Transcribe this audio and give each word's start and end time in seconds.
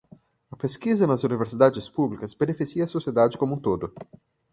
A 0.49 0.55
pesquisa 0.61 1.05
nas 1.09 1.23
universidades 1.29 1.87
públicas 1.97 2.33
beneficia 2.41 2.83
a 2.85 2.87
sociedade 2.95 3.37
como 3.37 3.53
um 3.55 3.59
todo. 3.67 3.85